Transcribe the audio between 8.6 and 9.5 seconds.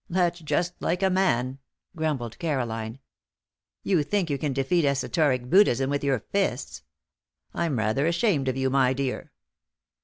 my dear."